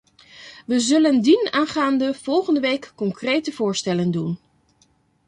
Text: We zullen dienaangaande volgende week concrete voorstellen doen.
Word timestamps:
We 0.65 0.79
zullen 0.79 1.21
dienaangaande 1.21 2.13
volgende 2.13 2.59
week 2.59 2.91
concrete 2.95 3.51
voorstellen 3.51 4.11
doen. 4.11 4.39